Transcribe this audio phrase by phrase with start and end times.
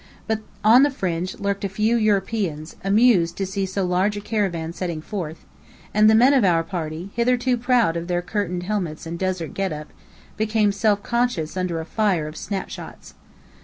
[0.25, 4.73] But on the fringe lurked a few Europeans, amused to see so large a caravan
[4.73, 5.45] setting forth;
[5.93, 9.71] and the men of our party, hitherto proud of their curtained helmets and desert get
[9.71, 9.93] up,
[10.37, 13.13] became self conscious under a fire of snapshots.